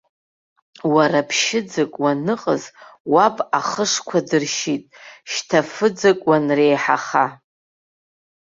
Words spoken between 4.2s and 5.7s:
дыршьит, шьҭа